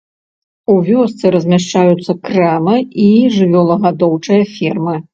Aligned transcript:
У 0.75 0.77
вёсцы 0.87 1.33
размяшчаюцца 1.35 2.17
крама 2.31 2.75
і 3.07 3.13
жывёлагадоўчая 3.39 4.43
ферма. 4.61 5.03